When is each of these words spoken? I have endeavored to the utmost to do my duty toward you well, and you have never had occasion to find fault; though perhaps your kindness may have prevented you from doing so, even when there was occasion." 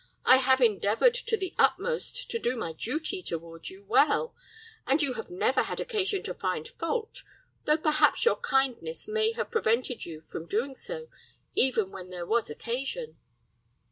I 0.25 0.37
have 0.37 0.61
endeavored 0.61 1.13
to 1.13 1.37
the 1.37 1.53
utmost 1.59 2.31
to 2.31 2.39
do 2.39 2.55
my 2.55 2.73
duty 2.73 3.21
toward 3.21 3.69
you 3.69 3.83
well, 3.83 4.33
and 4.87 4.99
you 4.99 5.13
have 5.13 5.29
never 5.29 5.61
had 5.61 5.79
occasion 5.79 6.23
to 6.23 6.33
find 6.33 6.67
fault; 6.67 7.21
though 7.65 7.77
perhaps 7.77 8.25
your 8.25 8.37
kindness 8.37 9.07
may 9.07 9.33
have 9.33 9.51
prevented 9.51 10.03
you 10.07 10.19
from 10.21 10.47
doing 10.47 10.75
so, 10.75 11.07
even 11.53 11.91
when 11.91 12.09
there 12.09 12.25
was 12.25 12.49
occasion." 12.49 13.19